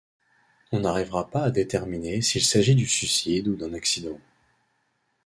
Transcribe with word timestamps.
On 0.71 0.79
n'arrivera 0.79 1.29
pas 1.29 1.43
à 1.43 1.51
déterminer 1.51 2.23
s'il 2.23 2.41
s'agit 2.43 2.73
du 2.73 2.87
suicide 2.87 3.47
ou 3.47 3.55
d'un 3.55 3.75
accident. 3.75 4.19